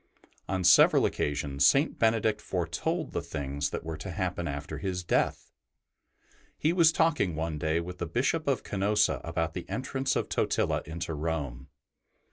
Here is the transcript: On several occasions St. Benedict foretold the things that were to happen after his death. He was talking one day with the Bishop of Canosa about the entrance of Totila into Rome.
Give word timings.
On 0.49 0.63
several 0.63 1.05
occasions 1.05 1.63
St. 1.63 1.99
Benedict 1.99 2.41
foretold 2.41 3.11
the 3.11 3.21
things 3.21 3.69
that 3.69 3.83
were 3.83 3.97
to 3.97 4.09
happen 4.09 4.47
after 4.47 4.79
his 4.79 5.03
death. 5.03 5.51
He 6.57 6.73
was 6.73 6.91
talking 6.91 7.35
one 7.35 7.59
day 7.59 7.79
with 7.79 7.99
the 7.99 8.07
Bishop 8.07 8.47
of 8.47 8.63
Canosa 8.63 9.21
about 9.23 9.53
the 9.53 9.69
entrance 9.69 10.15
of 10.15 10.27
Totila 10.27 10.81
into 10.87 11.13
Rome. 11.13 11.67